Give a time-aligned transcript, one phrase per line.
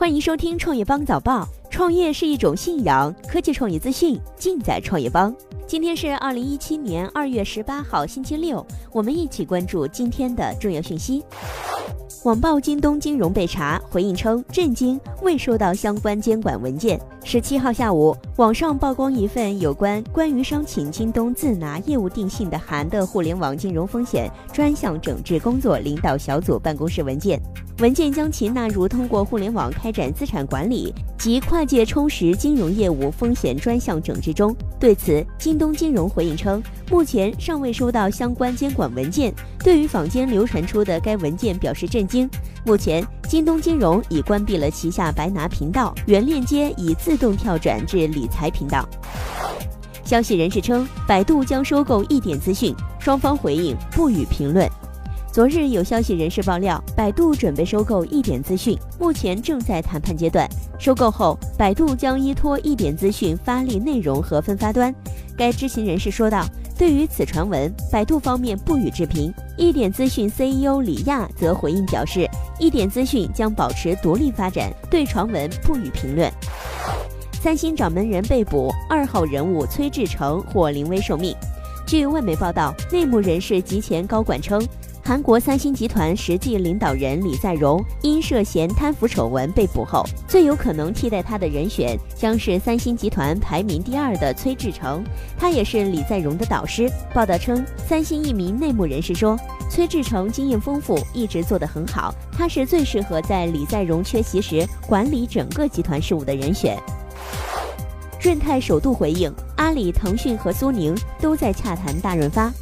[0.00, 1.46] 欢迎收听创业邦早报。
[1.68, 5.30] 创业是一种信仰，科技创业资讯尽在创业邦。
[5.66, 11.22] 今天是二零一七年二月十八号，星期六，我们一起关注今天的重要讯息。
[12.22, 16.98] 网曝京东金融被查，回应称震惊，未收到相关监管文件。
[17.22, 27.38] 十七号下午，网上曝光一份有关关于商请京东自拿业务定性的函的互联网金融风险专项整治工作领导小组办公室文件。
[27.80, 34.54] 文件将其纳入通过互联网开展资产管理及跨界充实金融业务风险专项整治中。
[34.78, 42.28] 对此，京东金融回应称，目前尚未收到相关监管文件，对于坊间流传出的该文件表示震惊。
[42.66, 48.86] 目前，京东金融已关闭了旗下白拿频道，原链接已自动跳转至理财频道。
[50.04, 54.68] 消息人士称，百度将收购一点资讯，双方回应不予评论。
[55.32, 60.48] 昨日有消息人士爆料，百度准备收购一点资讯，目前正在谈判阶段。
[60.76, 64.92] 收购后，百度将依托一点资讯发力内容和分发端。
[65.36, 66.44] 该知情人士说道
[66.76, 69.32] ：“对于此传闻，百度方面不予置评。
[69.56, 76.28] 一点资讯 CEO 李亚则回应表示，一点资讯将保持独立发展，对传闻不予评论。”
[77.40, 81.36] 三星掌门人被捕，二号人物崔志成或临危受命。
[81.86, 84.60] 据外媒报道，内幕人士及前高管称。
[85.10, 95.02] 韩国三星集团实际领导人李在镕因涉嫌贪腐丑闻被捕后，最有可能替代他的人选将是三星集团排名第二的崔志成，
[95.36, 96.88] 他也是李在镕的导师。
[97.12, 99.36] 报道称，三星一名内幕人士说，
[99.68, 106.78] 崔志成经验丰富，一直做得很好，他是最适合在李在镕缺席时管理整个集团事务的人选。
[108.20, 112.52] 润泰首度回应，阿里、腾讯和苏宁都在洽谈大润发。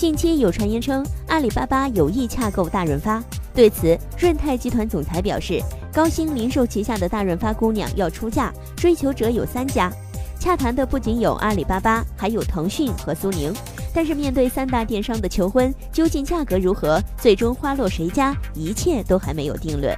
[0.00, 5.60] 近期有传言称阿里巴巴有意洽购大润发，对此，润泰集团总裁表示，
[5.92, 9.92] 高鑫零售旗下的大润发姑娘要出嫁，追求者有三家，
[10.38, 13.52] 洽谈的不仅有阿里巴巴，还有腾讯和苏宁。
[13.92, 19.94] 但是面对三大电商的求婚，究竟价格如何，最终花落谁家，一切都还没有定论。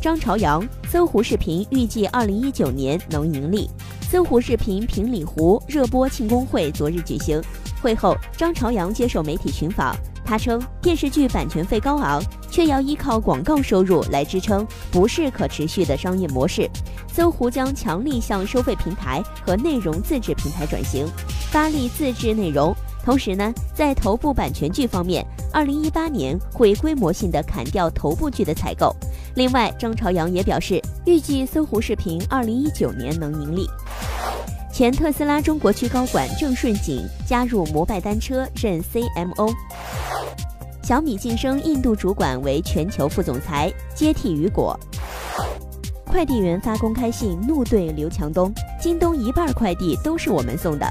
[0.00, 3.68] 张朝阳，搜狐视频预计二零一九年能盈利。
[4.10, 7.38] 搜狐视频平里湖热播庆功会昨日举行。
[7.80, 16.68] 会后，张朝阳接受媒体寻访，他称电视剧版权费高昂，却要依靠广告收入来支撑，不是可持续的商业模式。
[17.12, 21.06] 搜狐将强力向收费平台和内容自制平台转型，
[21.50, 22.74] 发力自制内容。
[23.04, 28.94] 同时呢，在头部版权剧方面，二零一八年会规模性的砍掉头部剧的采购。
[29.34, 33.66] 另外，张朝阳也表示，预计搜狐视频二零一九年能盈利。
[34.78, 39.52] 前特斯拉中国区高管郑顺景加入摩拜单车任 CMO，
[40.84, 44.78] 小米晋升印度主管为全球副总裁，接替雨果。
[46.06, 50.88] 快递员发公开信怒怼刘强东，京东一半快递都是我们送的。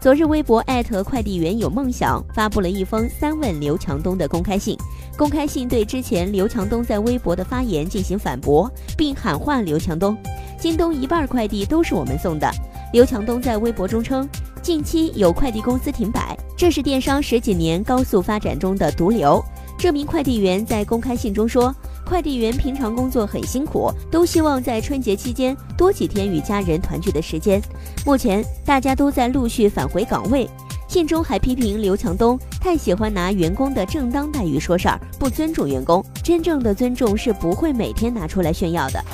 [0.00, 4.74] 昨日微博艾特快递员有梦想发布了一封三问刘强东的公开信，
[5.18, 10.16] 公开信对之前刘强东在微博的发言进行反驳，并喊话刘强东，
[10.58, 12.50] 京东一半快递都是我们送的。
[12.90, 14.26] 刘强东在微博中称，
[14.62, 19.44] 近期有快递公司停摆，这是电商十几年高速发展中的毒瘤。
[19.76, 21.74] 这名快递员在公开信中说，
[22.06, 27.60] 快递员平常工作很辛苦，都希望在春节期间多几天与家人团聚的时间。
[28.06, 30.48] 目前大家都在陆续返回岗位。
[30.88, 36.02] 信中还批评刘强东太喜欢拿员工的正当待遇说事儿，不尊重员工。
[36.24, 39.04] 真正的尊重是不会每天拿出来炫耀的。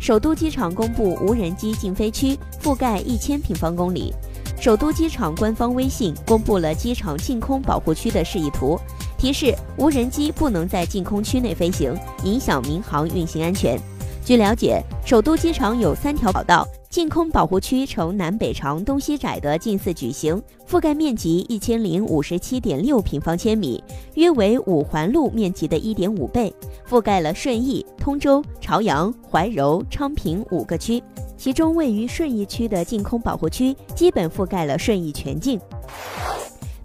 [0.00, 4.14] 首都机场公布无人机禁飞区，覆盖一千平方公里。
[4.58, 8.80] 首都机场官方微信公布了机场净空保护区的示意图，
[9.18, 11.94] 提示无人机不能在净空区内飞行，
[12.24, 13.78] 影响民航运行安全。
[14.24, 16.66] 据了解，首都机场有三条跑道。
[16.90, 23.80] 净空保护区呈南北长、东西窄的近似矩形，覆盖面积一千零五十七点六平方千米，
[24.14, 26.52] 约为五环路面积的一点五倍，
[26.88, 31.00] 覆盖了顺义、通州、朝阳、怀柔、昌平五个区。
[31.36, 35.60] 其中位于顺义区的净空保护区，基本覆盖了顺义全境。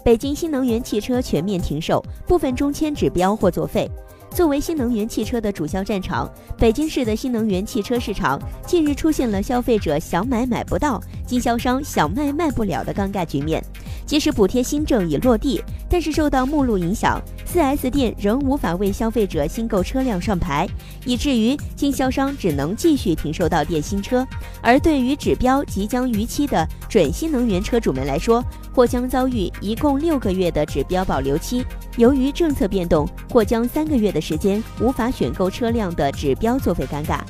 [0.03, 3.89] 北京新能源汽车全面停售，部分中签指标或作废。
[4.35, 8.37] 作为新能源汽车的主销战场，北京市的新能源汽车市场
[8.67, 13.63] 近日出现了消费者想买买不到，经销商想卖卖不了的尴尬局面。
[14.05, 17.19] 即使补贴新政已落地，但是受到目录影响
[17.51, 20.67] ，4S 店仍无法为消费者新购车辆上牌，
[21.05, 24.25] 以至于经销商只能继续停售到店新车。
[24.61, 28.43] 而对于指标即将逾期的准新能源车主们来说，
[28.73, 31.65] 或将遭遇一共六个月的指标保留期。
[31.97, 37.21] 由于政策变动，或将三个月的时间无法选购车辆的指标作废尴尬。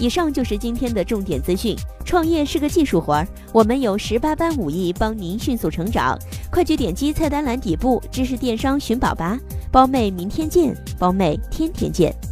[0.00, 1.76] 以上就是今天的重点资讯。
[2.04, 6.18] 创业是个技术活儿，我们有十八般武艺帮您迅速成长。
[6.50, 9.38] 快去点击菜单栏底部知识电商寻宝吧，
[9.70, 12.29] 包妹明天见，包妹天天见。